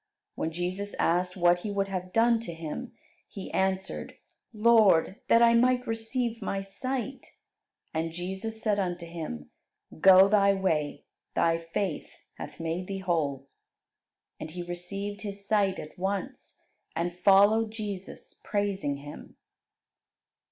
When 0.33 0.49
Jesus 0.51 0.95
asked 0.95 1.37
what 1.37 1.59
he 1.59 1.69
would 1.69 1.87
have 1.87 2.11
done 2.11 2.39
to 2.39 2.53
him, 2.55 2.91
he 3.27 3.51
answered, 3.51 4.17
"Lord, 4.51 5.21
that 5.27 5.43
I 5.43 5.53
might 5.53 5.85
receive 5.85 6.41
my 6.41 6.61
sight." 6.61 7.33
And 7.93 8.11
Jesus 8.11 8.63
said 8.63 8.79
unto 8.79 9.05
him, 9.05 9.51
"Go 9.99 10.27
thy 10.27 10.55
way; 10.55 11.03
thy 11.35 11.59
faith 11.59 12.09
hath 12.39 12.59
made 12.59 12.87
thee 12.87 12.97
whole." 12.97 13.47
And 14.39 14.49
he 14.49 14.63
received 14.63 15.21
his 15.21 15.45
sight 15.47 15.77
at 15.77 15.99
once, 15.99 16.57
and 16.95 17.15
followed 17.19 17.69
Jesus, 17.69 18.41
praising 18.43 18.95
Him. 18.95 19.37